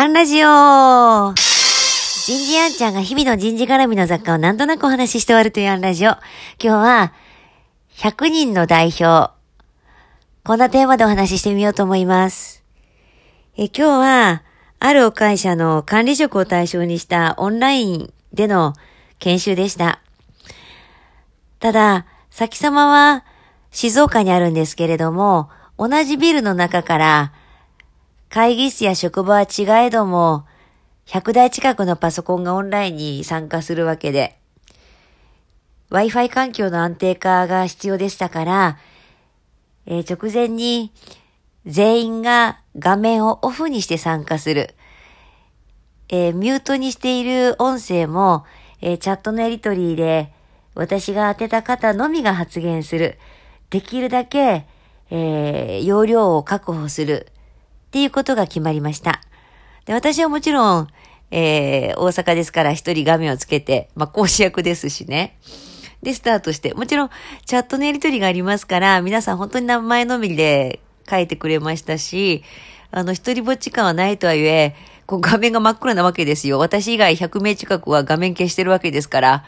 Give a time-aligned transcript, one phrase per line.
[0.00, 6.10] アンラジオ人事アンちゃんが日々の人事絡みの雑貨をなんとなくお話しして終わるというアンラジオ。
[6.10, 6.20] 今
[6.60, 7.12] 日は、
[7.96, 9.32] 100人の代表。
[10.44, 12.62] こんなテーマでお話ししてみようと思います。
[13.56, 14.42] え今日は、
[14.78, 18.74] あるお会社の管理職を対象にしたオンラインでの
[19.18, 20.00] 研修でした。
[21.58, 23.24] ただ、先様は
[23.72, 27.32] 静岡にあるんですけれども、同じビルの中から
[28.30, 30.44] 会議室や職場は違えども、
[31.06, 34.38] 100台近くのパソコンがオンラインに参加するわけで、
[35.90, 38.78] Wi-Fi 環境の安定化が必要でしたから、
[39.86, 40.92] えー、直前に
[41.64, 44.74] 全員が画面をオフにして参加する。
[46.10, 48.44] えー、ミュートにしている音声も、
[48.82, 50.32] えー、チャットのやりとりで
[50.74, 53.18] 私が当てた方のみが発言する。
[53.70, 54.66] できるだけ、
[55.10, 57.32] え、容量を確保する。
[57.88, 59.20] っていうことが決まりました。
[59.86, 60.88] で私はもちろん、
[61.30, 65.38] えー、大阪ですから一人画面をつけて、まあ、講師役ですしね。
[66.02, 67.10] で、スタートして、もちろん、
[67.44, 70.80] チャットのやりとりがありますから、皆さん本当に名前のみで
[71.10, 72.44] 書いてくれましたし、
[72.92, 76.58] あの、一人ぼっち感はないとはいえ、こう画面が真っ暗なわけですよ。
[76.58, 79.44] 私以外100名近くは画面消してるわけですから、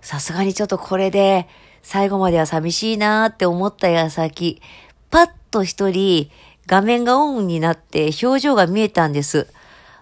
[0.00, 1.48] さすがにちょっとこれで、
[1.82, 4.62] 最後までは寂しいなーって思った矢先、
[5.10, 6.30] パッと一人、
[6.68, 9.48] 画面がオンになって表情が見えたんです。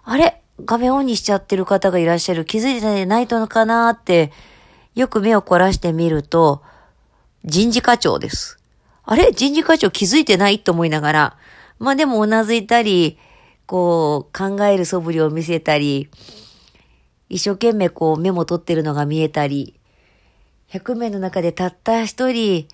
[0.03, 0.43] あれ？
[0.65, 2.45] 画面オンにしちゃってる方がいらっしゃる。
[2.45, 4.33] 気づいてないのかなって、
[4.97, 6.63] よく目を凝らしてみると、
[7.45, 8.59] 人事課長です。
[9.05, 9.31] あれ？
[9.31, 11.37] 人事課長気づいてないと思いながら、
[11.79, 13.17] まあでも頷いたり、
[13.67, 16.11] こう考える素振りを見せたり、
[17.29, 19.79] 一生懸命こうメモ取ってるのが見えたり、
[20.73, 22.67] 100名の中でたった一人、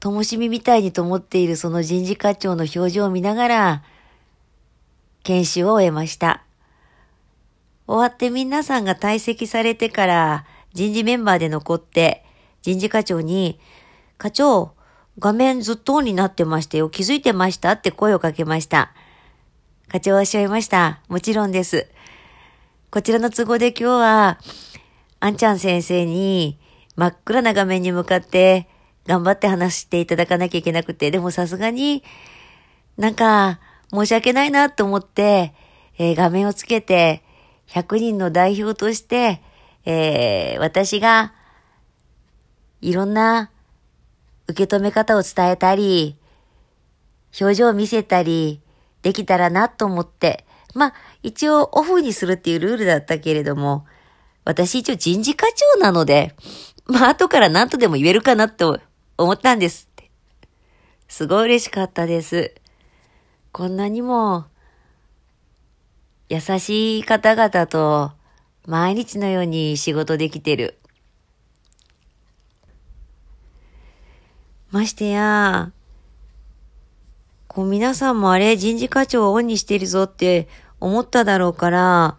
[0.00, 3.82] 灯火みたいに灯っているその人事課長の表情を見ながら、
[5.24, 6.44] 研修を終えました。
[7.86, 12.22] 終わって皆さんが退席されてから人事メンバーで残って
[12.62, 13.58] 人事課長に、
[14.18, 14.72] 課長、
[15.18, 16.88] 画面ずっとオンになってましたよ。
[16.90, 18.92] 気づいてましたって声をかけました。
[19.88, 21.00] 課長はおっしゃいました。
[21.08, 21.88] もちろんです。
[22.90, 24.38] こちらの都合で今日は、
[25.18, 26.58] あんちゃん先生に
[26.94, 28.68] 真っ暗な画面に向かって
[29.08, 32.04] 頑張って話していただかなきゃいけなくて、でもさすがに
[32.98, 33.58] なんか
[33.90, 35.54] 申し訳ないなと思って、
[35.98, 37.22] えー、画面をつけて
[37.68, 39.40] 100人の代表として、
[39.86, 41.32] えー、私が
[42.82, 43.50] いろんな
[44.46, 46.16] 受け止め方を伝えたり、
[47.40, 48.60] 表情を見せたり
[49.00, 53.86] できたらなと思って、まあ一応オフにするっていうルールだったけれども、
[54.44, 56.34] 私一応人事課長なので、
[56.86, 58.80] まあ後から何とでも言えるかなと
[59.18, 60.10] 思ったんですって。
[61.08, 62.54] すごい嬉しかったです。
[63.50, 64.46] こんなにも
[66.28, 68.12] 優しい方々と
[68.66, 70.78] 毎日のように仕事できてる。
[74.70, 75.72] ましてや、
[77.46, 80.46] こう皆さんもあれ人事課長をオンにしてるぞって
[80.78, 82.18] 思っただろうから、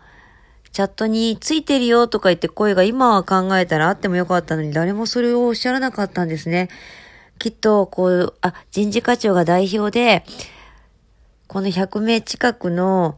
[0.71, 6.69] チャットについてるよとか言って声が今は考えたらあってもよかったのに誰もそれをおっしゃらなかったんですね。
[7.39, 10.25] きっと、こう、あ、人事課長が代表で、
[11.47, 13.17] この100名近くの、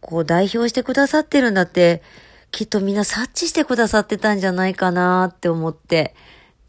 [0.00, 2.02] こう代表してくださってるんだって、
[2.50, 6.14] きっとみんな察知してくださってたんじゃないかなって思って、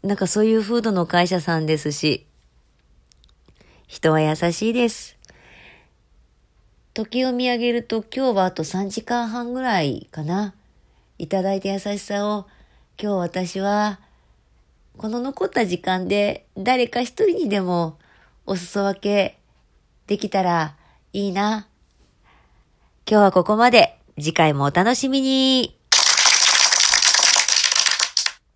[0.02, 2.26] なんかそういう風土の会社さんですし、
[3.86, 5.15] 人は優しいです。
[6.96, 10.54] 時を見上げると今日はあと3時間半ぐらいかな。
[11.18, 12.46] いただいた優しさを
[12.98, 14.00] 今日私は
[14.96, 17.98] この残った時間で誰か一人にでも
[18.46, 19.38] お裾分け
[20.06, 20.74] できたら
[21.12, 21.68] いいな。
[23.06, 23.98] 今日はここまで。
[24.18, 25.75] 次回もお楽しみに。